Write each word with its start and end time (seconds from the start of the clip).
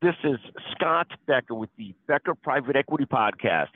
This 0.00 0.14
is 0.22 0.38
Scott 0.70 1.08
Becker 1.26 1.56
with 1.56 1.70
the 1.76 1.92
Becker 2.06 2.36
Private 2.36 2.76
Equity 2.76 3.04
Podcast. 3.04 3.70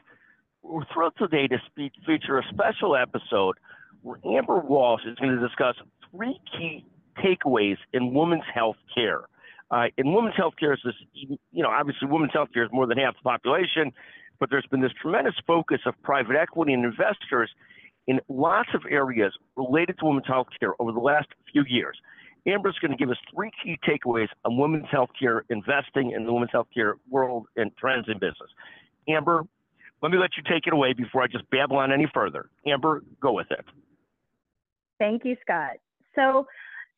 We're 0.63 0.85
thrilled 0.95 1.15
today 1.19 1.49
to 1.49 1.59
speak, 1.67 1.91
feature 2.07 2.39
a 2.39 2.45
special 2.49 2.95
episode 2.95 3.57
where 4.03 4.21
Amber 4.25 4.61
Walsh 4.61 5.01
is 5.05 5.19
going 5.19 5.37
to 5.37 5.41
discuss 5.45 5.75
three 6.13 6.39
key 6.57 6.85
takeaways 7.19 7.77
in 7.93 8.15
women's 8.15 8.45
health 8.55 8.77
care. 8.95 9.23
Uh, 9.73 9.87
in 9.99 10.13
women's 10.15 10.37
health 10.37 10.55
care, 10.61 10.75
is 10.75 10.81
this, 10.85 10.95
you 11.13 11.39
know, 11.55 11.69
obviously 11.69 12.07
women's 12.07 12.33
health 12.33 12.51
care 12.55 12.63
is 12.63 12.71
more 12.73 12.87
than 12.87 12.99
half 12.99 13.15
the 13.17 13.23
population, 13.29 13.91
but 14.39 14.49
there's 14.49 14.67
been 14.71 14.81
this 14.81 14.93
tremendous 15.03 15.35
focus 15.45 15.81
of 15.87 16.01
private 16.05 16.37
equity 16.37 16.73
and 16.73 16.85
investors 16.85 17.51
in 18.07 18.21
lots 18.29 18.69
of 18.75 18.83
areas 18.89 19.33
related 19.57 19.99
to 19.99 20.05
women's 20.05 20.29
health 20.29 20.47
care 20.61 20.81
over 20.81 20.93
the 20.93 21.01
last 21.01 21.27
few 21.53 21.65
years. 21.67 21.99
Amber's 22.47 22.77
going 22.81 22.91
to 22.91 22.97
give 22.97 23.11
us 23.11 23.17
three 23.35 23.51
key 23.63 23.79
takeaways 23.87 24.29
on 24.45 24.57
women's 24.59 24.87
healthcare 24.87 25.43
investing 25.51 26.13
in 26.13 26.25
the 26.27 26.33
women's 26.33 26.51
healthcare 26.51 26.95
world 27.09 27.47
and 27.57 27.71
trends 27.77 28.07
in 28.09 28.15
business. 28.15 28.51
Amber, 29.09 29.45
let 30.03 30.11
me 30.11 30.19
let 30.19 30.31
you 30.37 30.43
take 30.43 30.67
it 30.67 30.73
away 30.73 30.93
before 30.93 31.23
I 31.23 31.29
just 31.29 31.49
babble 31.51 31.77
on 31.77 31.93
any 31.93 32.09
further. 32.13 32.51
Amber, 32.67 33.03
go 33.21 33.33
with 33.33 33.51
it. 33.51 33.65
Thank 34.99 35.25
you, 35.25 35.37
Scott. 35.43 35.77
So, 36.15 36.47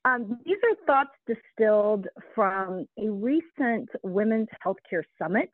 um, 0.07 0.39
these 0.45 0.57
are 0.63 0.87
thoughts 0.87 1.17
distilled 1.27 2.09
from 2.35 2.87
a 2.99 3.09
recent 3.09 3.89
Women's 4.03 4.49
Healthcare 4.65 5.03
Summit 5.19 5.51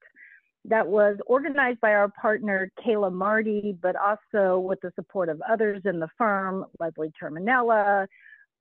that 0.64 0.86
was 0.86 1.16
organized 1.26 1.80
by 1.80 1.92
our 1.92 2.08
partner 2.08 2.70
Kayla 2.84 3.12
Marty, 3.12 3.76
but 3.80 3.94
also 3.96 4.58
with 4.58 4.80
the 4.80 4.92
support 4.96 5.28
of 5.28 5.40
others 5.48 5.82
in 5.84 6.00
the 6.00 6.08
firm, 6.18 6.66
Leslie 6.80 7.12
Terminella, 7.20 8.06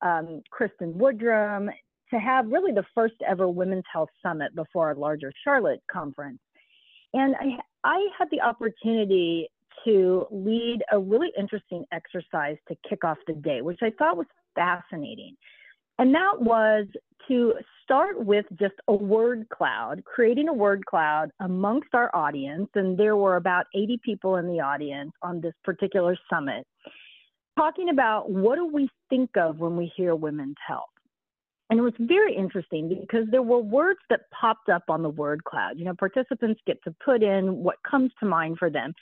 um, 0.02 0.42
Kristen 0.50 0.94
Woodrum, 0.94 1.70
to 2.12 2.20
have 2.20 2.48
really 2.48 2.72
the 2.72 2.86
first 2.96 3.16
ever 3.28 3.48
Women's 3.48 3.84
Health 3.92 4.10
Summit 4.24 4.56
before 4.56 4.88
our 4.88 4.96
larger 4.96 5.32
Charlotte 5.44 5.82
conference. 5.92 6.40
And 7.14 7.36
I, 7.36 7.58
I 7.84 8.08
had 8.18 8.28
the 8.32 8.42
opportunity 8.42 9.50
to 9.86 10.26
lead 10.32 10.80
a 10.92 11.00
really 11.00 11.30
interesting 11.38 11.86
exercise 11.92 12.58
to 12.68 12.76
kick 12.88 13.04
off 13.04 13.18
the 13.28 13.34
day, 13.34 13.62
which 13.62 13.80
I 13.82 13.92
thought 13.98 14.18
was 14.18 14.28
fascinating. 14.56 15.36
And 15.98 16.14
that 16.14 16.36
was 16.40 16.88
to 17.28 17.54
start 17.84 18.24
with 18.24 18.46
just 18.60 18.76
a 18.88 18.94
word 18.94 19.48
cloud, 19.50 20.04
creating 20.06 20.48
a 20.48 20.54
word 20.54 20.86
cloud 20.86 21.30
amongst 21.40 21.90
our 21.94 22.14
audience. 22.16 22.70
And 22.76 22.98
there 22.98 23.16
were 23.16 23.36
about 23.36 23.66
80 23.76 24.00
people 24.04 24.38
in 24.38 24.48
the 24.48 24.60
audience 24.60 25.12
on 25.22 25.42
this 25.42 25.54
particular 25.64 26.18
summit 26.30 26.66
talking 27.60 27.90
about 27.90 28.30
what 28.30 28.56
do 28.56 28.66
we 28.66 28.90
think 29.10 29.32
of 29.36 29.60
when 29.60 29.76
we 29.76 29.92
hear 29.98 30.16
women's 30.16 30.56
health. 30.66 30.90
And 31.70 31.78
it 31.78 31.84
was 31.84 31.94
very 32.00 32.36
interesting 32.36 32.88
because 32.88 33.28
there 33.30 33.44
were 33.44 33.60
words 33.60 34.00
that 34.10 34.22
popped 34.32 34.70
up 34.70 34.84
on 34.88 35.04
the 35.04 35.10
word 35.10 35.44
cloud. 35.44 35.78
You 35.78 35.86
know, 35.86 35.94
participants 35.94 36.62
get 36.66 36.82
to 36.86 36.96
put 37.04 37.22
in 37.22 37.58
what 37.58 37.76
comes 37.90 38.12
to 38.22 38.26
mind 38.26 38.58
for 38.58 38.70
them, 38.70 38.94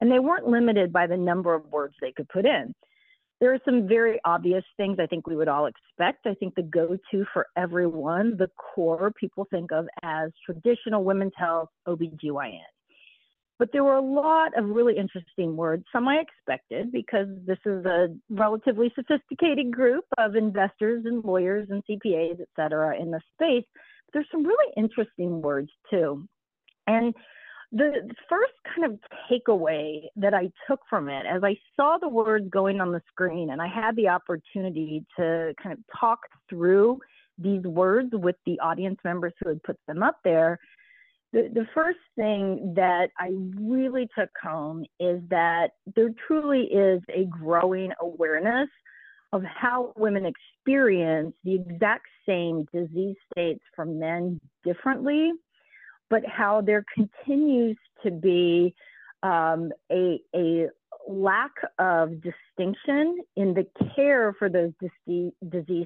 and 0.00 0.10
they 0.10 0.18
weren't 0.18 0.48
limited 0.48 0.92
by 0.92 1.06
the 1.06 1.16
number 1.16 1.54
of 1.54 1.70
words 1.70 1.94
they 2.00 2.12
could 2.12 2.28
put 2.28 2.46
in. 2.46 2.74
There 3.38 3.52
are 3.52 3.60
some 3.66 3.86
very 3.86 4.18
obvious 4.24 4.64
things 4.78 4.98
I 4.98 5.06
think 5.06 5.26
we 5.26 5.36
would 5.36 5.46
all 5.46 5.66
expect. 5.66 6.26
I 6.26 6.34
think 6.34 6.54
the 6.54 6.62
go 6.62 6.96
to 7.10 7.26
for 7.34 7.46
everyone, 7.54 8.36
the 8.38 8.50
core 8.56 9.12
people 9.20 9.46
think 9.50 9.72
of 9.72 9.86
as 10.02 10.30
traditional 10.44 11.04
women's 11.04 11.34
health, 11.36 11.68
OBGYN. 11.86 12.60
But 13.58 13.70
there 13.72 13.84
were 13.84 13.94
a 13.94 14.02
lot 14.02 14.56
of 14.58 14.68
really 14.68 14.96
interesting 14.96 15.56
words, 15.56 15.84
some 15.90 16.06
I 16.08 16.16
expected 16.16 16.92
because 16.92 17.28
this 17.46 17.58
is 17.64 17.86
a 17.86 18.08
relatively 18.28 18.92
sophisticated 18.94 19.70
group 19.70 20.04
of 20.18 20.36
investors 20.36 21.04
and 21.06 21.24
lawyers 21.24 21.68
and 21.70 21.82
CPAs, 21.88 22.40
et 22.40 22.48
cetera, 22.54 23.00
in 23.00 23.10
the 23.10 23.20
space. 23.34 23.64
There's 24.12 24.26
some 24.30 24.44
really 24.44 24.72
interesting 24.76 25.40
words 25.40 25.70
too. 25.90 26.28
And 26.86 27.14
the 27.72 28.08
first 28.28 28.52
kind 28.74 28.92
of 28.92 28.98
takeaway 29.30 30.02
that 30.16 30.34
I 30.34 30.50
took 30.68 30.80
from 30.88 31.08
it, 31.08 31.26
as 31.26 31.42
I 31.42 31.56
saw 31.74 31.98
the 31.98 32.08
words 32.08 32.48
going 32.50 32.80
on 32.80 32.92
the 32.92 33.02
screen 33.08 33.50
and 33.50 33.60
I 33.60 33.66
had 33.66 33.96
the 33.96 34.08
opportunity 34.08 35.04
to 35.18 35.54
kind 35.60 35.72
of 35.72 35.78
talk 35.98 36.20
through 36.48 37.00
these 37.38 37.62
words 37.62 38.10
with 38.12 38.36
the 38.46 38.58
audience 38.60 38.98
members 39.04 39.32
who 39.40 39.48
had 39.48 39.62
put 39.62 39.78
them 39.88 40.02
up 40.02 40.18
there, 40.24 40.58
the, 41.32 41.50
the 41.52 41.66
first 41.74 41.98
thing 42.16 42.72
that 42.76 43.10
I 43.18 43.30
really 43.60 44.08
took 44.18 44.30
home 44.42 44.84
is 45.00 45.20
that 45.28 45.72
there 45.94 46.10
truly 46.26 46.62
is 46.62 47.02
a 47.08 47.24
growing 47.24 47.92
awareness 48.00 48.68
of 49.32 49.42
how 49.42 49.92
women 49.96 50.24
experience 50.24 51.34
the 51.44 51.54
exact 51.54 52.06
same 52.26 52.66
disease 52.72 53.16
states 53.32 53.62
from 53.74 53.98
men 53.98 54.40
differently, 54.64 55.32
but 56.08 56.22
how 56.24 56.60
there 56.60 56.84
continues 56.94 57.76
to 58.04 58.10
be 58.10 58.74
um, 59.22 59.72
a, 59.90 60.20
a 60.34 60.68
lack 61.08 61.52
of 61.78 62.10
distinction 62.22 63.18
in 63.36 63.54
the 63.54 63.66
care 63.94 64.32
for 64.38 64.48
those 64.48 64.72
disease, 64.80 65.32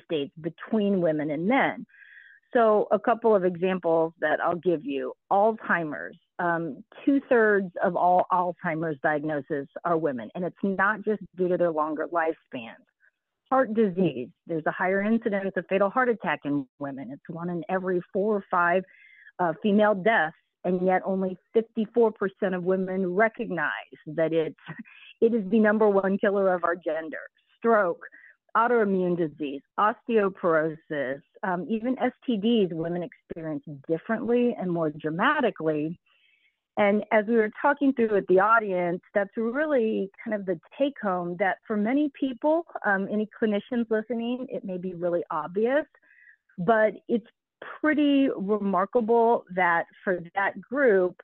states 0.04 0.32
between 0.40 1.00
women 1.00 1.30
and 1.30 1.46
men. 1.46 1.86
So, 2.52 2.88
a 2.90 2.98
couple 2.98 3.34
of 3.34 3.44
examples 3.44 4.12
that 4.20 4.40
I'll 4.40 4.56
give 4.56 4.84
you 4.84 5.12
Alzheimer's. 5.30 6.16
Um, 6.38 6.82
Two 7.04 7.20
thirds 7.28 7.70
of 7.82 7.96
all 7.96 8.26
Alzheimer's 8.32 8.98
diagnoses 9.02 9.68
are 9.84 9.96
women, 9.96 10.30
and 10.34 10.44
it's 10.44 10.56
not 10.62 11.04
just 11.04 11.22
due 11.36 11.48
to 11.48 11.56
their 11.56 11.70
longer 11.70 12.08
lifespans. 12.12 12.84
Heart 13.50 13.74
disease, 13.74 14.28
there's 14.46 14.66
a 14.66 14.70
higher 14.70 15.02
incidence 15.02 15.52
of 15.56 15.64
fatal 15.68 15.90
heart 15.90 16.08
attack 16.08 16.40
in 16.44 16.66
women. 16.78 17.10
It's 17.12 17.22
one 17.28 17.50
in 17.50 17.62
every 17.68 18.00
four 18.12 18.36
or 18.36 18.44
five 18.50 18.84
uh, 19.38 19.52
female 19.62 19.94
deaths, 19.94 20.36
and 20.64 20.84
yet 20.84 21.02
only 21.04 21.36
54% 21.56 22.12
of 22.54 22.64
women 22.64 23.14
recognize 23.14 23.70
that 24.06 24.32
it's, 24.32 24.56
it 25.20 25.34
is 25.34 25.48
the 25.50 25.58
number 25.58 25.88
one 25.88 26.18
killer 26.18 26.52
of 26.54 26.64
our 26.64 26.76
gender. 26.76 27.18
Stroke, 27.58 28.02
autoimmune 28.56 29.16
disease, 29.16 29.62
osteoporosis, 29.78 31.20
um, 31.42 31.66
even 31.68 31.96
STDs, 31.96 32.72
women 32.72 33.02
experience 33.02 33.64
differently 33.88 34.54
and 34.58 34.70
more 34.70 34.90
dramatically. 34.90 35.98
And 36.76 37.04
as 37.12 37.26
we 37.26 37.36
were 37.36 37.50
talking 37.60 37.92
through 37.92 38.14
with 38.14 38.26
the 38.28 38.40
audience, 38.40 39.00
that's 39.14 39.30
really 39.36 40.10
kind 40.24 40.34
of 40.34 40.46
the 40.46 40.58
take 40.78 40.94
home 41.02 41.36
that 41.38 41.58
for 41.66 41.76
many 41.76 42.10
people, 42.18 42.64
um, 42.86 43.08
any 43.10 43.28
clinicians 43.40 43.90
listening, 43.90 44.46
it 44.48 44.64
may 44.64 44.78
be 44.78 44.94
really 44.94 45.22
obvious, 45.30 45.84
but 46.58 46.94
it's 47.08 47.26
pretty 47.80 48.28
remarkable 48.36 49.44
that 49.54 49.84
for 50.04 50.20
that 50.34 50.60
group, 50.60 51.20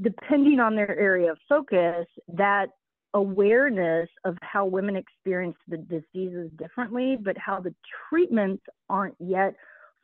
depending 0.00 0.60
on 0.60 0.74
their 0.74 0.96
area 0.98 1.32
of 1.32 1.38
focus, 1.48 2.06
that 2.28 2.68
awareness 3.14 4.08
of 4.24 4.36
how 4.42 4.64
women 4.66 4.96
experience 4.96 5.56
the 5.66 5.78
diseases 5.78 6.50
differently, 6.56 7.16
but 7.20 7.36
how 7.38 7.60
the 7.60 7.74
treatments 8.08 8.62
aren't 8.88 9.16
yet 9.18 9.54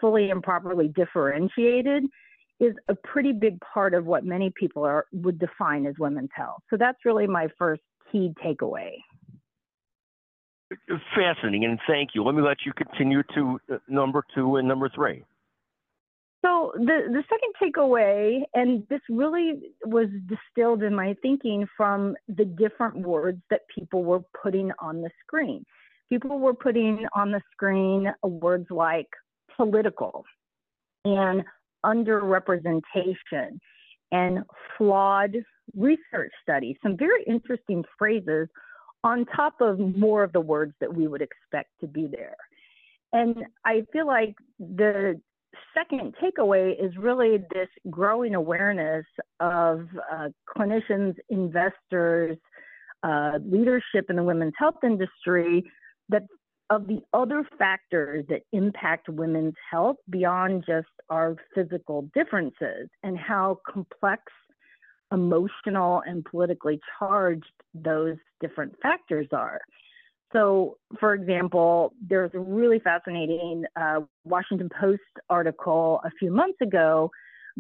fully 0.01 0.31
and 0.31 0.43
properly 0.43 0.89
differentiated 0.89 2.05
is 2.61 2.75
a 2.89 2.95
pretty 2.95 3.33
big 3.33 3.59
part 3.61 3.95
of 3.95 4.07
what 4.07 4.25
many 4.25 4.53
people 4.59 4.85
are 4.85 5.07
would 5.13 5.39
define 5.39 5.87
as 5.87 5.95
women's 5.99 6.31
health. 6.35 6.63
So 6.71 6.77
that's 6.77 6.99
really 7.05 7.27
my 7.27 7.49
first 7.59 7.83
key 8.11 8.33
takeaway. 8.45 8.93
Fascinating, 11.15 11.65
and 11.65 11.79
thank 11.87 12.11
you. 12.15 12.25
Let 12.25 12.35
me 12.35 12.43
let 12.43 12.59
you 12.65 12.73
continue 12.73 13.23
to 13.35 13.61
uh, 13.71 13.77
number 13.89 14.25
two 14.35 14.57
and 14.57 14.67
number 14.67 14.89
three. 14.89 15.23
So 16.45 16.73
the 16.75 17.09
the 17.11 17.25
second 17.31 17.55
takeaway, 17.75 18.43
and 18.53 18.87
this 18.91 19.01
really 19.09 19.73
was 19.87 20.09
distilled 20.27 20.83
in 20.83 20.95
my 20.95 21.17
thinking 21.23 21.67
from 21.75 22.17
the 22.29 22.45
different 22.45 22.97
words 22.97 23.41
that 23.49 23.63
people 23.75 24.05
were 24.05 24.21
putting 24.43 24.71
on 24.79 25.01
the 25.01 25.11
screen. 25.25 25.65
People 26.11 26.39
were 26.39 26.53
putting 26.53 27.07
on 27.15 27.31
the 27.31 27.41
screen 27.53 28.13
words 28.23 28.67
like 28.71 29.09
political 29.57 30.25
and 31.07 31.43
underrepresentation 31.85 33.59
and 34.13 34.41
flawed 34.77 35.35
research 35.75 36.33
studies, 36.43 36.77
some 36.83 36.97
very 36.97 37.25
interesting 37.25 37.83
phrases 37.99 38.49
on 39.03 39.25
top 39.35 39.55
of 39.61 39.79
more 39.79 40.23
of 40.23 40.33
the 40.33 40.41
words 40.41 40.75
that 40.81 40.95
we 40.95 41.09
would 41.09 41.23
expect 41.23 41.71
to 41.81 41.87
be 41.87 42.07
there. 42.07 42.37
And 43.13 43.45
I 43.65 43.85
feel 43.93 44.07
like 44.07 44.35
the 44.59 45.21
second 45.75 46.15
takeaway 46.23 46.73
is 46.83 46.97
really 46.97 47.39
this 47.53 47.69
growing 47.91 48.35
awareness 48.35 49.05
of 49.41 49.89
uh, 50.13 50.29
clinicians, 50.49 51.15
investors, 51.29 52.37
uh, 53.03 53.39
leadership 53.45 54.07
in 54.09 54.17
the 54.17 54.23
women's 54.23 54.55
health 54.59 54.83
industry 54.83 55.63
that 56.09 56.23
of 56.71 56.87
the 56.87 57.01
other 57.13 57.47
factors 57.59 58.25
that 58.29 58.41
impact 58.53 59.09
women's 59.09 59.55
health 59.71 59.97
beyond 60.09 60.65
just 60.67 60.89
our 61.11 61.37
physical 61.55 62.09
differences 62.15 62.89
and 63.03 63.19
how 63.19 63.59
complex, 63.71 64.23
emotional, 65.13 66.03
and 66.07 66.25
politically 66.25 66.81
charged 66.99 67.45
those 67.75 68.17
different 68.41 68.75
factors 68.83 69.27
are. 69.33 69.61
So, 70.35 70.79
for 70.99 71.15
example, 71.15 71.93
there's 72.07 72.33
a 72.35 72.39
really 72.39 72.81
fascinating 72.81 73.65
uh, 73.77 74.01
Washington 74.25 74.69
Post 74.81 75.01
article 75.31 76.01
a 76.05 76.11
few 76.19 76.33
months 76.33 76.59
ago 76.61 77.11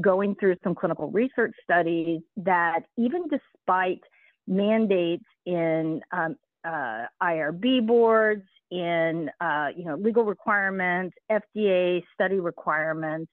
going 0.01 0.35
through 0.41 0.57
some 0.65 0.75
clinical 0.75 1.09
research 1.11 1.55
studies 1.63 2.21
that 2.37 2.81
even 2.97 3.23
despite 3.29 4.01
mandates 4.49 5.25
in 5.47 6.01
um, 6.11 6.37
uh, 6.65 7.05
IRB 7.23 7.87
boards, 7.87 8.43
in 8.71 9.31
uh, 9.41 9.69
you 9.77 9.85
know 9.85 9.95
legal 9.95 10.25
requirements, 10.25 11.15
FDA 11.31 12.03
study 12.13 12.41
requirements, 12.41 13.31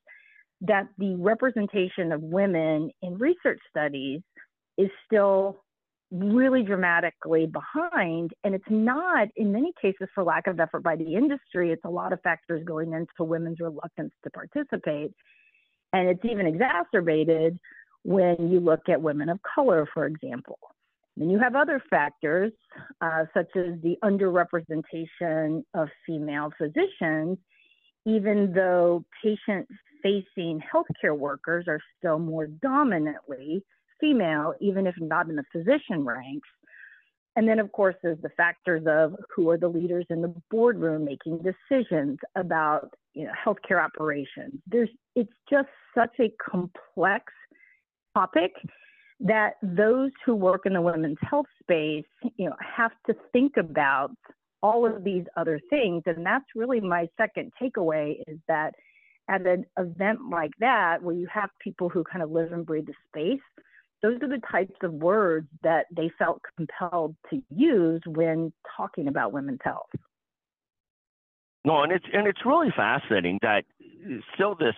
that 0.62 0.88
the 1.00 1.16
representation 1.16 2.12
of 2.12 2.22
women 2.22 2.92
in 3.02 3.18
research 3.18 3.60
studies 3.70 4.22
is 4.78 4.90
still 5.06 5.64
really 6.12 6.62
dramatically 6.62 7.48
behind. 7.48 8.32
And 8.44 8.54
it's 8.54 8.70
not, 8.70 9.30
in 9.36 9.52
many 9.52 9.74
cases, 9.82 10.08
for 10.14 10.24
lack 10.24 10.48
of 10.48 10.60
effort 10.60 10.84
by 10.84 10.96
the 10.96 11.16
industry. 11.16 11.72
It's 11.72 11.86
a 11.86 11.90
lot 11.90 12.14
of 12.14 12.22
factors 12.22 12.64
going 12.66 12.94
into 12.94 13.24
women's 13.24 13.60
reluctance 13.60 14.12
to 14.24 14.30
participate. 14.30 15.14
And 15.94 16.10
it's 16.10 16.24
even 16.26 16.46
exacerbated 16.46 17.58
when 18.04 18.50
you 18.52 18.60
look 18.60 18.90
at 18.90 19.02
women 19.02 19.30
of 19.30 19.40
color, 19.56 19.88
for 19.94 20.06
example. 20.06 20.60
Then 21.18 21.30
you 21.30 21.40
have 21.40 21.56
other 21.56 21.82
factors, 21.90 22.52
uh, 23.02 23.26
such 23.34 23.50
as 23.56 23.80
the 23.82 23.98
underrepresentation 24.04 25.64
of 25.74 25.90
female 26.06 26.52
physicians, 26.58 27.38
even 28.06 28.54
though 28.54 29.04
patient 29.24 29.68
facing 30.02 30.62
healthcare 30.74 31.18
workers 31.18 31.66
are 31.68 31.80
still 31.98 32.18
more 32.18 32.48
dominantly 32.48 33.64
female, 34.02 34.54
even 34.60 34.88
if 34.88 34.96
not 35.00 35.30
in 35.30 35.36
the 35.36 35.46
physician 35.52 36.04
ranks. 36.04 36.50
And 37.38 37.48
then, 37.48 37.60
of 37.60 37.72
course, 37.72 37.96
there's 38.04 38.22
the 38.22 38.30
factors 38.36 38.84
of 38.88 39.16
who 39.34 39.50
are 39.50 39.58
the 39.58 39.70
leaders 39.70 40.06
in 40.10 40.22
the 40.22 40.34
boardroom 40.50 41.06
making 41.06 41.40
decisions 41.40 42.20
about 42.36 42.94
you 43.14 43.26
know, 43.26 43.32
healthcare 43.46 43.82
operations. 43.82 44.60
There's, 44.68 44.90
it's 45.16 45.32
just 45.50 45.70
such 45.96 46.12
a 46.20 46.34
complex 46.50 47.32
topic 48.14 48.52
that 49.22 49.54
those 49.62 50.12
who 50.26 50.36
work 50.36 50.66
in 50.66 50.74
the 50.74 50.82
women's 50.82 51.18
health 51.22 51.46
space, 51.62 52.06
you 52.36 52.50
know, 52.50 52.56
have 52.60 52.92
to 53.08 53.16
think 53.32 53.54
about 53.58 54.12
all 54.64 54.86
of 54.86 55.04
these 55.04 55.24
other 55.38 55.60
things. 55.70 56.04
And 56.06 56.26
that's 56.26 56.46
really 56.56 56.82
my 56.82 57.08
second 57.18 57.52
takeaway 57.62 58.16
is 58.28 58.40
that 58.48 58.74
at 59.30 59.46
an 59.46 59.66
event 59.78 60.20
like 60.30 60.52
that, 60.60 61.02
where 61.02 61.16
you 61.16 61.28
have 61.32 61.50
people 61.60 61.88
who 61.88 62.04
kind 62.04 62.24
of 62.24 62.32
live 62.32 62.52
and 62.52 62.66
breathe 62.66 62.88
the 62.88 62.94
space, 63.08 63.40
those 64.02 64.18
are 64.22 64.28
the 64.30 64.42
types 64.52 64.76
of 64.84 64.94
words 64.94 65.48
that 65.64 65.86
they 65.96 66.10
felt 66.18 66.42
compelled 66.58 67.16
to 67.30 67.42
use 67.50 68.02
when 68.08 68.52
talking 68.76 69.08
about 69.08 69.32
women's 69.32 69.60
health. 69.64 69.90
No, 71.64 71.84
and 71.84 71.92
it's 71.92 72.06
and 72.12 72.28
it's 72.28 72.40
really 72.46 72.72
fascinating 72.76 73.38
that 73.44 73.66
still 74.34 74.56
this 74.56 74.76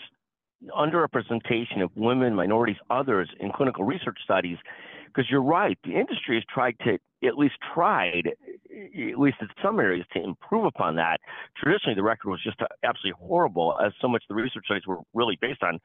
underrepresentation 0.77 1.81
of 1.81 1.89
women, 1.95 2.35
minorities, 2.35 2.77
others 2.89 3.29
in 3.39 3.51
clinical 3.51 3.85
research 3.85 4.17
studies, 4.23 4.57
because 5.05 5.29
you're 5.29 5.41
right, 5.41 5.77
the 5.83 5.93
industry 5.93 6.35
has 6.35 6.43
tried 6.53 6.75
to 6.85 6.97
at 7.25 7.37
least 7.37 7.55
tried, 7.73 8.27
at 8.27 9.19
least 9.19 9.37
in 9.39 9.47
some 9.63 9.79
areas, 9.79 10.05
to 10.11 10.21
improve 10.21 10.65
upon 10.65 10.95
that. 10.95 11.21
Traditionally, 11.55 11.95
the 11.95 12.03
record 12.03 12.29
was 12.29 12.41
just 12.43 12.57
absolutely 12.83 13.17
horrible, 13.17 13.77
as 13.85 13.93
so 14.01 14.09
much 14.09 14.23
of 14.29 14.35
the 14.35 14.41
research 14.41 14.65
studies 14.65 14.85
were 14.85 14.99
really 15.13 15.37
based 15.39 15.63
on 15.63 15.79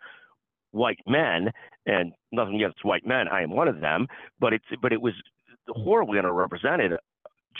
white 0.72 1.00
men, 1.06 1.50
and 1.86 2.12
nothing 2.32 2.56
against 2.56 2.84
white 2.84 3.06
men. 3.06 3.28
I 3.28 3.42
am 3.42 3.50
one 3.50 3.68
of 3.68 3.80
them, 3.80 4.06
but 4.40 4.52
it's 4.52 4.64
but 4.82 4.92
it 4.92 5.00
was 5.00 5.14
horribly 5.68 6.18
underrepresented. 6.18 6.96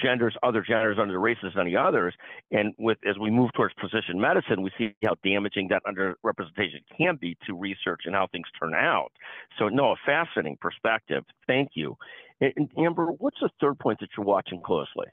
Genders, 0.00 0.36
other 0.44 0.62
genders, 0.62 0.96
under 1.00 1.18
races, 1.18 1.54
any 1.58 1.74
others, 1.74 2.14
and 2.52 2.72
with 2.78 2.98
as 3.08 3.18
we 3.18 3.30
move 3.30 3.50
towards 3.56 3.74
precision 3.74 4.20
medicine, 4.20 4.62
we 4.62 4.70
see 4.78 4.94
how 5.02 5.14
damaging 5.24 5.68
that 5.68 5.82
underrepresentation 5.84 6.84
can 6.96 7.16
be 7.16 7.36
to 7.46 7.54
research 7.54 8.02
and 8.04 8.14
how 8.14 8.28
things 8.30 8.46
turn 8.60 8.74
out. 8.74 9.10
So, 9.58 9.68
no, 9.68 9.92
a 9.92 9.96
fascinating 10.06 10.56
perspective. 10.60 11.24
Thank 11.48 11.70
you. 11.74 11.96
And, 12.40 12.70
Amber, 12.78 13.06
what's 13.06 13.38
the 13.40 13.50
third 13.60 13.80
point 13.80 13.98
that 14.00 14.10
you're 14.16 14.26
watching 14.26 14.62
closely? 14.62 15.06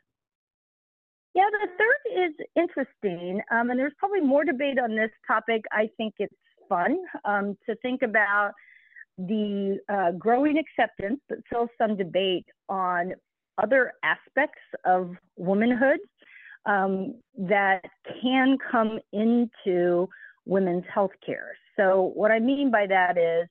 Yeah, 1.34 1.46
the 1.52 1.68
third 1.78 2.28
is 2.28 2.34
interesting, 2.56 3.42
um, 3.52 3.72
and 3.72 3.80
there's 3.80 3.94
probably 3.98 4.22
more 4.22 4.46
debate 4.46 4.78
on 4.80 4.96
this 4.96 5.12
topic. 5.28 5.64
I 5.72 5.90
think 5.98 6.14
it's 6.20 6.34
fun 6.68 6.98
um, 7.26 7.58
to 7.68 7.76
think 7.78 8.02
about 8.02 8.52
the 9.18 9.80
uh, 9.90 10.12
growing 10.12 10.58
acceptance, 10.58 11.20
but 11.30 11.40
still 11.48 11.68
some 11.78 11.96
debate 11.96 12.46
on 12.70 13.14
other 13.62 13.94
aspects 14.04 14.62
of 14.86 15.12
womanhood 15.38 16.00
um, 16.66 17.16
that 17.38 17.82
can 18.22 18.58
come 18.72 19.00
into 19.14 20.10
women's 20.46 20.84
health 20.94 21.12
care. 21.26 21.56
So, 21.78 22.12
what 22.14 22.32
I 22.32 22.40
mean 22.40 22.72
by 22.72 22.88
that 22.88 23.18
is 23.18 23.48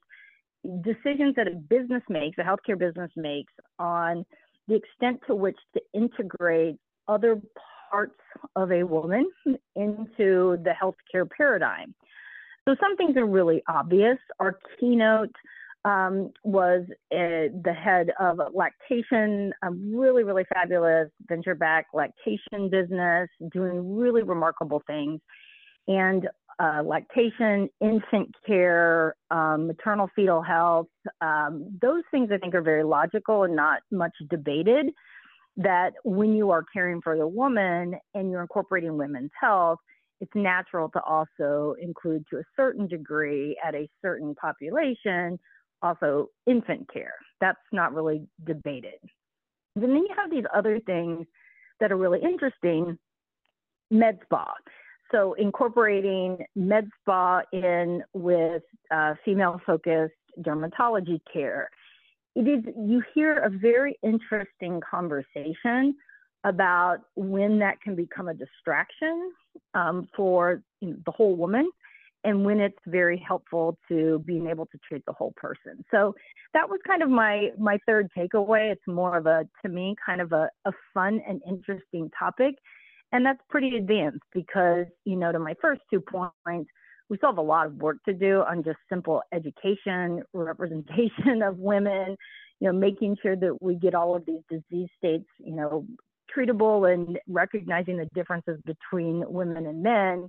decisions 0.82 1.34
that 1.36 1.46
a 1.46 1.54
business 1.54 2.02
makes, 2.08 2.38
a 2.38 2.42
healthcare 2.42 2.78
business 2.78 3.10
makes, 3.16 3.52
on 3.78 4.24
the 4.68 4.74
extent 4.74 5.20
to 5.26 5.34
which 5.34 5.58
to 5.74 5.80
integrate 5.92 6.76
other 7.08 7.40
parts 7.90 8.20
of 8.56 8.72
a 8.72 8.82
woman 8.82 9.28
into 9.76 10.58
the 10.62 10.72
healthcare 10.80 11.28
paradigm. 11.30 11.94
So 12.66 12.74
some 12.80 12.96
things 12.96 13.16
are 13.16 13.26
really 13.26 13.62
obvious. 13.68 14.18
Our 14.40 14.58
keynote 14.80 15.34
um, 15.84 16.30
was 16.44 16.84
uh, 17.12 17.52
the 17.62 17.74
head 17.74 18.10
of 18.18 18.38
lactation, 18.54 19.52
a 19.62 19.70
really, 19.70 20.24
really 20.24 20.44
fabulous 20.52 21.10
venture 21.28 21.54
backed 21.54 21.94
lactation 21.94 22.70
business, 22.70 23.28
doing 23.52 23.96
really 23.96 24.22
remarkable 24.22 24.82
things. 24.86 25.20
And 25.86 26.26
uh, 26.58 26.82
lactation, 26.84 27.68
infant 27.82 28.34
care, 28.46 29.14
um, 29.30 29.66
maternal 29.66 30.08
fetal 30.16 30.40
health, 30.40 30.86
um, 31.20 31.78
those 31.82 32.02
things 32.10 32.30
I 32.32 32.38
think 32.38 32.54
are 32.54 32.62
very 32.62 32.84
logical 32.84 33.42
and 33.42 33.54
not 33.54 33.80
much 33.90 34.14
debated. 34.30 34.86
That 35.56 35.92
when 36.02 36.34
you 36.34 36.50
are 36.50 36.64
caring 36.72 37.00
for 37.02 37.16
the 37.16 37.28
woman 37.28 37.94
and 38.14 38.30
you're 38.30 38.40
incorporating 38.40 38.96
women's 38.96 39.30
health, 39.38 39.78
it's 40.20 40.34
natural 40.34 40.88
to 40.90 41.00
also 41.02 41.74
include 41.80 42.24
to 42.30 42.38
a 42.38 42.44
certain 42.56 42.86
degree 42.86 43.56
at 43.66 43.74
a 43.74 43.88
certain 44.02 44.34
population 44.34 45.38
also 45.82 46.28
infant 46.46 46.90
care. 46.92 47.14
That's 47.40 47.58
not 47.72 47.94
really 47.94 48.26
debated. 48.44 48.98
And 49.76 49.84
then 49.84 49.96
you 49.96 50.08
have 50.16 50.30
these 50.30 50.44
other 50.54 50.80
things 50.80 51.26
that 51.80 51.92
are 51.92 51.96
really 51.96 52.20
interesting 52.22 52.98
med 53.90 54.18
spa. 54.24 54.54
So 55.12 55.34
incorporating 55.34 56.38
med 56.56 56.88
spa 57.00 57.42
in 57.52 58.02
with 58.14 58.62
uh, 58.90 59.14
female 59.24 59.60
focused 59.66 60.14
dermatology 60.40 61.20
care. 61.30 61.68
It 62.34 62.48
is, 62.48 62.64
you 62.76 63.02
hear 63.14 63.38
a 63.38 63.50
very 63.50 63.96
interesting 64.02 64.80
conversation 64.88 65.94
about 66.44 66.98
when 67.14 67.58
that 67.60 67.80
can 67.80 67.94
become 67.94 68.28
a 68.28 68.34
distraction 68.34 69.32
um, 69.74 70.08
for 70.16 70.62
you 70.80 70.90
know, 70.90 70.96
the 71.04 71.12
whole 71.12 71.36
woman 71.36 71.70
and 72.24 72.44
when 72.44 72.58
it's 72.58 72.78
very 72.86 73.18
helpful 73.18 73.78
to 73.88 74.22
being 74.26 74.48
able 74.48 74.66
to 74.66 74.78
treat 74.88 75.04
the 75.06 75.12
whole 75.12 75.34
person. 75.36 75.84
So 75.90 76.14
that 76.54 76.68
was 76.68 76.80
kind 76.86 77.02
of 77.02 77.10
my 77.10 77.50
my 77.58 77.78
third 77.86 78.10
takeaway. 78.16 78.72
It's 78.72 78.86
more 78.86 79.16
of 79.16 79.26
a 79.26 79.46
to 79.62 79.68
me 79.68 79.94
kind 80.04 80.20
of 80.20 80.32
a, 80.32 80.48
a 80.64 80.72
fun 80.92 81.20
and 81.28 81.40
interesting 81.46 82.10
topic. 82.18 82.54
And 83.12 83.24
that's 83.24 83.40
pretty 83.48 83.76
advanced 83.76 84.24
because, 84.32 84.86
you 85.04 85.14
know, 85.14 85.30
to 85.30 85.38
my 85.38 85.54
first 85.62 85.82
two 85.88 86.00
points, 86.00 86.70
we 87.08 87.16
still 87.18 87.30
have 87.30 87.38
a 87.38 87.42
lot 87.42 87.66
of 87.66 87.76
work 87.76 87.98
to 88.06 88.12
do 88.12 88.42
on 88.48 88.64
just 88.64 88.78
simple 88.88 89.22
education, 89.32 90.22
representation 90.32 91.42
of 91.42 91.58
women, 91.58 92.16
you 92.58 92.66
know, 92.66 92.72
making 92.72 93.16
sure 93.22 93.36
that 93.36 93.58
we 93.60 93.76
get 93.76 93.94
all 93.94 94.16
of 94.16 94.24
these 94.26 94.42
disease 94.50 94.88
states, 94.98 95.28
you 95.38 95.54
know, 95.54 95.86
treatable 96.34 96.92
and 96.92 97.18
recognizing 97.26 97.96
the 97.96 98.06
differences 98.14 98.60
between 98.64 99.24
women 99.26 99.66
and 99.66 99.82
men. 99.82 100.28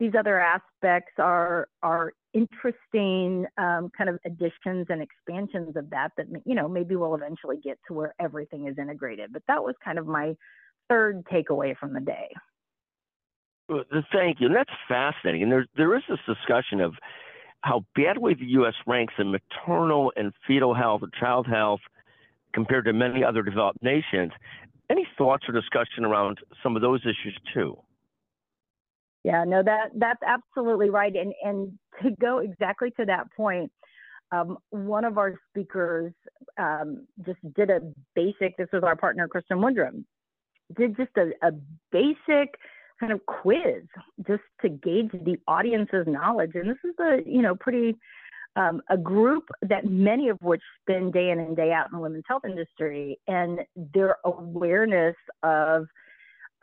These 0.00 0.12
other 0.16 0.38
aspects 0.38 1.12
are 1.18 1.68
are 1.82 2.12
interesting 2.32 3.46
um, 3.56 3.90
kind 3.96 4.08
of 4.10 4.18
additions 4.24 4.86
and 4.90 5.02
expansions 5.02 5.76
of 5.76 5.90
that 5.90 6.12
that 6.16 6.26
you 6.44 6.54
know 6.54 6.68
maybe 6.68 6.94
we'll 6.94 7.14
eventually 7.14 7.56
get 7.62 7.78
to 7.88 7.94
where 7.94 8.14
everything 8.20 8.68
is 8.68 8.78
integrated. 8.78 9.32
But 9.32 9.42
that 9.48 9.62
was 9.62 9.74
kind 9.84 9.98
of 9.98 10.06
my 10.06 10.36
third 10.88 11.24
takeaway 11.24 11.76
from 11.76 11.94
the 11.94 12.00
day. 12.00 12.28
Well, 13.68 13.84
thank 14.12 14.40
you, 14.40 14.46
and 14.46 14.56
that's 14.56 14.70
fascinating. 14.86 15.42
And 15.42 15.52
there 15.52 15.66
there 15.76 15.96
is 15.96 16.02
this 16.08 16.20
discussion 16.26 16.80
of 16.80 16.94
how 17.62 17.84
badly 17.96 18.34
the 18.34 18.46
U.S. 18.46 18.74
ranks 18.86 19.14
in 19.18 19.32
maternal 19.32 20.12
and 20.16 20.32
fetal 20.46 20.74
health 20.74 21.02
and 21.02 21.12
child 21.12 21.46
health 21.46 21.80
compared 22.54 22.84
to 22.86 22.92
many 22.92 23.24
other 23.24 23.42
developed 23.42 23.82
nations. 23.82 24.32
Any 24.90 25.06
thoughts 25.16 25.44
or 25.48 25.52
discussion 25.52 26.04
around 26.04 26.38
some 26.62 26.76
of 26.76 26.82
those 26.82 27.00
issues 27.02 27.38
too? 27.52 27.78
Yeah, 29.24 29.44
no, 29.44 29.62
that 29.62 29.90
that's 29.96 30.22
absolutely 30.26 30.90
right. 30.90 31.14
And 31.14 31.34
and 31.42 31.78
to 32.02 32.10
go 32.20 32.38
exactly 32.38 32.90
to 32.92 33.04
that 33.06 33.26
point, 33.36 33.70
um, 34.32 34.58
one 34.70 35.04
of 35.04 35.18
our 35.18 35.34
speakers 35.50 36.12
um, 36.58 37.06
just 37.26 37.38
did 37.54 37.70
a 37.70 37.80
basic. 38.14 38.56
This 38.56 38.68
was 38.72 38.82
our 38.84 38.96
partner, 38.96 39.28
Kristen 39.28 39.58
Woodrum, 39.58 40.04
did 40.76 40.96
just 40.96 41.10
a, 41.16 41.30
a 41.46 41.52
basic 41.92 42.54
kind 43.00 43.12
of 43.12 43.24
quiz 43.26 43.84
just 44.26 44.42
to 44.62 44.68
gauge 44.68 45.10
the 45.12 45.38
audience's 45.46 46.06
knowledge. 46.06 46.52
And 46.54 46.68
this 46.68 46.78
is 46.84 46.94
a 47.00 47.18
you 47.26 47.42
know 47.42 47.54
pretty 47.54 47.96
um, 48.58 48.82
a 48.90 48.96
group 48.96 49.44
that 49.62 49.86
many 49.86 50.28
of 50.28 50.38
which 50.42 50.62
spend 50.82 51.12
day 51.12 51.30
in 51.30 51.38
and 51.38 51.56
day 51.56 51.72
out 51.72 51.86
in 51.90 51.96
the 51.96 52.02
women's 52.02 52.24
health 52.26 52.44
industry, 52.44 53.18
and 53.28 53.60
their 53.94 54.16
awareness 54.24 55.14
of 55.44 55.86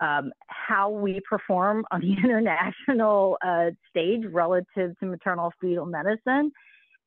um, 0.01 0.33
how 0.47 0.89
we 0.89 1.21
perform 1.27 1.85
on 1.91 2.01
the 2.01 2.13
international 2.23 3.37
uh, 3.45 3.67
stage 3.89 4.23
relative 4.31 4.97
to 4.99 5.05
maternal 5.05 5.53
fetal 5.61 5.85
medicine 5.85 6.51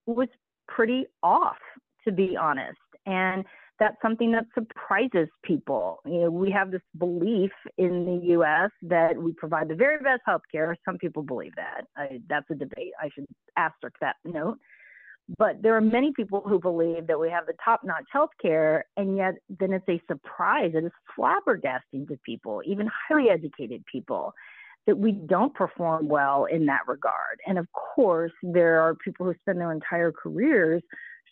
was 0.07 0.28
pretty 0.66 1.04
off, 1.23 1.59
to 2.04 2.12
be 2.12 2.35
honest. 2.37 2.78
And 3.04 3.45
that's 3.78 3.97
something 4.00 4.33
that 4.33 4.47
surprises 4.54 5.28
people. 5.45 6.00
You 6.07 6.23
know, 6.23 6.30
we 6.30 6.50
have 6.50 6.71
this 6.71 6.80
belief 6.99 7.52
in 7.76 8.07
the 8.07 8.26
U.S. 8.33 8.71
that 8.83 9.16
we 9.16 9.33
provide 9.35 9.68
the 9.68 9.75
very 9.75 9.99
best 9.99 10.23
healthcare. 10.26 10.75
Some 10.85 10.97
people 10.99 11.23
believe 11.23 11.54
that. 11.57 11.85
I, 11.97 12.21
that's 12.28 12.47
a 12.50 12.54
debate. 12.54 12.92
I 13.00 13.11
should 13.14 13.26
asterisk 13.57 13.97
that 14.00 14.16
note. 14.25 14.59
But 15.37 15.61
there 15.61 15.76
are 15.76 15.80
many 15.82 16.12
people 16.12 16.40
who 16.40 16.58
believe 16.58 17.06
that 17.06 17.20
we 17.20 17.28
have 17.28 17.44
the 17.47 17.52
top-notch 17.62 18.06
healthcare, 18.14 18.82
and 18.97 19.16
yet 19.16 19.35
then 19.61 19.75
it's 19.75 19.88
a 19.88 20.00
surprise. 20.08 20.73
It 20.75 20.85
is 20.85 20.92
flabbergasting 21.18 22.08
to 22.08 22.18
people, 22.25 22.62
even 22.64 22.88
highly 23.08 23.28
educated 23.28 23.85
people, 23.85 24.32
that 24.87 24.97
we 24.97 25.12
don't 25.12 25.54
perform 25.54 26.08
well 26.08 26.47
in 26.47 26.64
that 26.66 26.80
regard. 26.87 27.40
And 27.47 27.58
of 27.58 27.66
course, 27.73 28.32
there 28.42 28.80
are 28.80 28.94
people 28.94 29.26
who 29.26 29.35
spend 29.42 29.61
their 29.61 29.70
entire 29.70 30.12
careers 30.12 30.82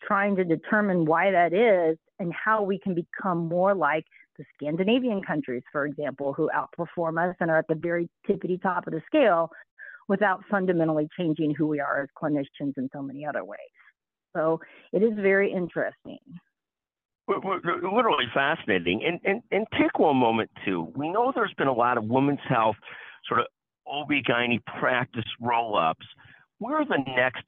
trying 0.06 0.36
to 0.36 0.44
determine 0.44 1.06
why 1.06 1.30
that 1.30 1.54
is 1.54 1.96
and 2.18 2.34
how 2.34 2.62
we 2.62 2.78
can 2.78 2.94
become 2.94 3.48
more 3.48 3.74
like 3.74 4.04
the 4.36 4.44
Scandinavian 4.54 5.22
countries, 5.22 5.62
for 5.72 5.86
example, 5.86 6.34
who 6.34 6.50
outperform 6.54 7.30
us 7.30 7.34
and 7.40 7.50
are 7.50 7.56
at 7.56 7.68
the 7.68 7.74
very 7.74 8.10
tippity 8.28 8.60
top 8.60 8.86
of 8.86 8.92
the 8.92 9.00
scale 9.06 9.48
without 10.08 10.44
fundamentally 10.50 11.08
changing 11.18 11.54
who 11.54 11.66
we 11.66 11.80
are 11.80 12.02
as 12.02 12.08
clinicians 12.22 12.76
in 12.76 12.90
so 12.92 13.00
many 13.00 13.24
other 13.24 13.42
ways. 13.42 13.58
So 14.36 14.60
it 14.92 15.02
is 15.02 15.14
very 15.16 15.50
interesting. 15.52 16.18
Literally 17.26 18.26
fascinating. 18.32 19.02
And, 19.04 19.18
and, 19.24 19.42
and 19.50 19.66
take 19.80 19.98
one 19.98 20.16
moment, 20.16 20.50
too. 20.64 20.92
We 20.94 21.08
know 21.08 21.32
there's 21.34 21.54
been 21.58 21.66
a 21.66 21.72
lot 21.72 21.98
of 21.98 22.04
women's 22.04 22.40
health 22.48 22.76
sort 23.26 23.40
of 23.40 23.46
OB-GYN 23.86 24.62
practice 24.78 25.24
roll-ups. 25.40 26.06
Where 26.58 26.76
are 26.76 26.84
the 26.84 27.02
next 27.16 27.44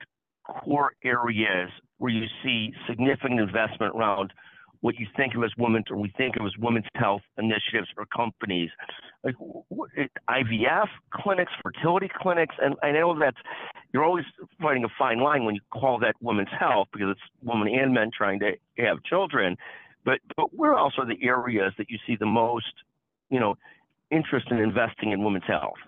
core 0.48 0.92
areas 1.04 1.70
where 1.98 2.10
you 2.10 2.26
see 2.42 2.72
significant 2.88 3.40
investment 3.40 3.94
around 3.94 4.32
what 4.80 4.98
you 4.98 5.06
think 5.16 5.34
of 5.34 5.44
as 5.44 5.50
women's 5.58 5.86
or 5.90 5.96
we 5.96 6.12
think 6.16 6.36
of 6.36 6.46
as 6.46 6.52
women's 6.58 6.86
health 6.94 7.22
initiatives 7.36 7.88
or 7.96 8.06
companies 8.06 8.70
like 9.24 9.34
IVF 10.30 10.88
clinics, 11.12 11.52
fertility 11.62 12.08
clinics, 12.20 12.54
and 12.60 12.76
I 12.82 12.92
know 12.92 13.18
that 13.18 13.34
you're 13.92 14.04
always 14.04 14.24
fighting 14.60 14.84
a 14.84 14.88
fine 14.98 15.20
line 15.20 15.44
when 15.44 15.54
you 15.54 15.60
call 15.72 15.98
that 16.00 16.14
women's 16.20 16.50
health 16.58 16.88
because 16.92 17.10
it's 17.10 17.20
women 17.42 17.68
and 17.68 17.92
men 17.92 18.10
trying 18.16 18.40
to 18.40 18.52
have 18.78 19.02
children. 19.02 19.56
But 20.04 20.20
but 20.36 20.54
where 20.54 20.74
else 20.74 20.94
are 20.98 21.06
the 21.06 21.18
areas 21.22 21.72
that 21.78 21.90
you 21.90 21.98
see 22.06 22.16
the 22.16 22.26
most, 22.26 22.72
you 23.30 23.40
know, 23.40 23.56
interest 24.10 24.46
in 24.50 24.58
investing 24.58 25.12
in 25.12 25.24
women's 25.24 25.46
health? 25.46 25.78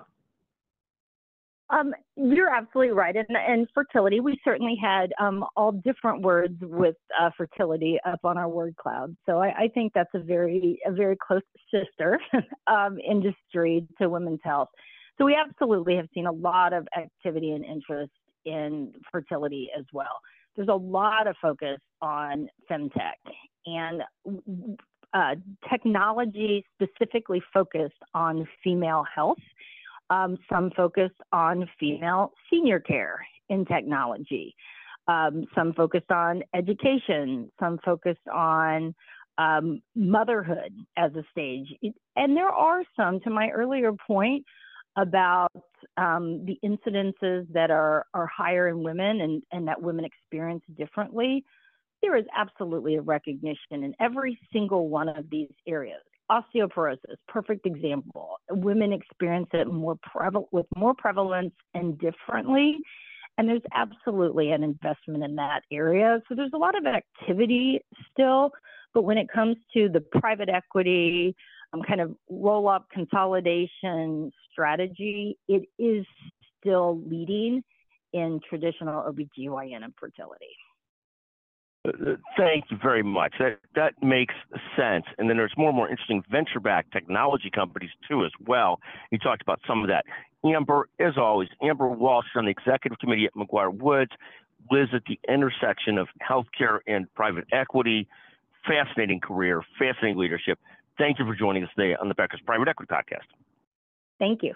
Um, 1.70 1.94
you're 2.16 2.52
absolutely 2.52 2.92
right. 2.92 3.14
And, 3.14 3.36
and 3.36 3.68
fertility, 3.72 4.20
we 4.20 4.38
certainly 4.42 4.76
had 4.80 5.12
um, 5.20 5.44
all 5.56 5.72
different 5.72 6.22
words 6.22 6.56
with 6.60 6.96
uh, 7.20 7.30
fertility 7.36 7.98
up 8.04 8.20
on 8.24 8.36
our 8.36 8.48
word 8.48 8.74
cloud. 8.76 9.16
So 9.24 9.38
I, 9.38 9.54
I, 9.56 9.68
think 9.68 9.92
that's 9.94 10.10
a 10.14 10.18
very, 10.18 10.80
a 10.84 10.90
very 10.90 11.16
close 11.24 11.42
sister 11.72 12.18
um, 12.66 12.98
industry 12.98 13.86
to 14.00 14.08
women's 14.08 14.40
health. 14.42 14.68
So 15.16 15.24
we 15.24 15.36
absolutely 15.36 15.94
have 15.96 16.08
seen 16.12 16.26
a 16.26 16.32
lot 16.32 16.72
of 16.72 16.88
activity 16.96 17.52
and 17.52 17.64
interest 17.64 18.12
in 18.44 18.92
fertility 19.12 19.70
as 19.78 19.84
well. 19.92 20.20
There's 20.56 20.68
a 20.68 20.74
lot 20.74 21.26
of 21.28 21.36
focus 21.40 21.78
on 22.02 22.48
femtech 22.68 23.14
and 23.66 24.02
uh, 25.12 25.34
technology 25.70 26.64
specifically 26.74 27.42
focused 27.52 27.94
on 28.14 28.48
female 28.64 29.04
health 29.14 29.38
um, 30.10 30.36
some 30.52 30.70
focused 30.76 31.20
on 31.32 31.68
female 31.78 32.32
senior 32.50 32.80
care 32.80 33.24
in 33.48 33.64
technology, 33.64 34.54
um, 35.08 35.44
some 35.54 35.72
focused 35.72 36.10
on 36.10 36.42
education, 36.54 37.50
some 37.58 37.78
focused 37.84 38.28
on 38.32 38.94
um, 39.38 39.80
motherhood 39.94 40.72
as 40.96 41.12
a 41.14 41.24
stage. 41.30 41.68
And 42.16 42.36
there 42.36 42.50
are 42.50 42.82
some, 42.96 43.20
to 43.20 43.30
my 43.30 43.48
earlier 43.50 43.92
point, 44.06 44.44
about 44.96 45.52
um, 45.96 46.44
the 46.44 46.58
incidences 46.64 47.46
that 47.52 47.70
are, 47.70 48.04
are 48.12 48.26
higher 48.26 48.68
in 48.68 48.82
women 48.82 49.20
and, 49.20 49.42
and 49.52 49.68
that 49.68 49.80
women 49.80 50.04
experience 50.04 50.62
differently. 50.76 51.44
There 52.02 52.16
is 52.16 52.24
absolutely 52.36 52.96
a 52.96 53.00
recognition 53.00 53.84
in 53.84 53.94
every 54.00 54.38
single 54.52 54.88
one 54.88 55.08
of 55.08 55.30
these 55.30 55.52
areas 55.66 56.02
osteoporosis, 56.30 57.16
perfect 57.28 57.66
example. 57.66 58.36
Women 58.50 58.92
experience 58.92 59.48
it 59.52 59.66
more 59.66 59.98
with 60.52 60.66
more 60.76 60.94
prevalence 60.94 61.54
and 61.74 61.98
differently. 61.98 62.78
And 63.38 63.48
there's 63.48 63.62
absolutely 63.74 64.52
an 64.52 64.62
investment 64.62 65.24
in 65.24 65.36
that 65.36 65.62
area. 65.72 66.20
So 66.28 66.34
there's 66.34 66.52
a 66.54 66.58
lot 66.58 66.76
of 66.76 66.84
activity 66.86 67.80
still, 68.12 68.50
but 68.92 69.02
when 69.02 69.18
it 69.18 69.28
comes 69.32 69.56
to 69.74 69.88
the 69.88 70.00
private 70.00 70.48
equity, 70.48 71.34
um, 71.72 71.82
kind 71.82 72.00
of 72.00 72.14
roll 72.28 72.68
up 72.68 72.86
consolidation 72.92 74.32
strategy, 74.52 75.38
it 75.48 75.62
is 75.78 76.04
still 76.60 77.00
leading 77.06 77.62
in 78.12 78.40
traditional 78.48 79.02
OBGYN 79.04 79.84
and 79.84 79.94
fertility. 79.98 80.56
Thank 82.36 82.64
you 82.70 82.76
very 82.82 83.02
much. 83.02 83.34
That 83.38 83.58
that 83.74 83.94
makes 84.02 84.34
sense. 84.76 85.06
And 85.16 85.30
then 85.30 85.38
there's 85.38 85.54
more 85.56 85.70
and 85.70 85.76
more 85.76 85.88
interesting 85.88 86.22
venture-backed 86.30 86.92
technology 86.92 87.50
companies 87.50 87.90
too, 88.08 88.24
as 88.24 88.32
well. 88.46 88.80
You 89.10 89.18
talked 89.18 89.40
about 89.40 89.60
some 89.66 89.82
of 89.82 89.88
that. 89.88 90.04
Amber, 90.44 90.88
as 90.98 91.14
always, 91.16 91.48
Amber 91.62 91.88
Walsh 91.88 92.26
on 92.36 92.44
the 92.44 92.50
executive 92.50 92.98
committee 92.98 93.26
at 93.26 93.34
McGuireWoods, 93.34 94.10
Liz 94.70 94.88
at 94.92 95.02
the 95.08 95.18
intersection 95.26 95.96
of 95.96 96.08
healthcare 96.28 96.80
and 96.86 97.12
private 97.14 97.44
equity. 97.52 98.06
Fascinating 98.66 99.20
career, 99.20 99.62
fascinating 99.78 100.18
leadership. 100.18 100.58
Thank 100.98 101.18
you 101.18 101.24
for 101.24 101.34
joining 101.34 101.64
us 101.64 101.70
today 101.74 101.96
on 101.98 102.08
the 102.08 102.14
Becker's 102.14 102.42
Private 102.44 102.68
Equity 102.68 102.92
Podcast. 102.92 103.24
Thank 104.18 104.42
you. 104.42 104.52